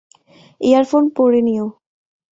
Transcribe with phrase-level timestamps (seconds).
[0.61, 1.65] Earphone পড়ে নিও।